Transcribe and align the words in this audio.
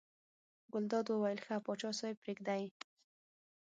ګلداد 0.73 1.05
وویل 1.09 1.39
ښه 1.45 1.55
پاچا 1.65 1.89
صاحب 1.99 2.17
پرېږده 2.23 2.55
یې. 2.61 2.69